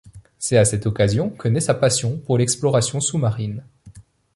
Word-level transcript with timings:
C'est 0.39 0.57
à 0.57 0.65
cette 0.65 0.87
occasion 0.87 1.29
que 1.29 1.47
nait 1.47 1.59
sa 1.59 1.75
passion 1.75 2.17
pour 2.17 2.39
l'exploration 2.39 2.99
sous-marine. 2.99 3.63